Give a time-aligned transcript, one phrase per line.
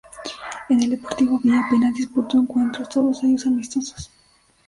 [0.69, 4.09] En el Deportivo B apenas disputó encuentros, todos ellos amistosos.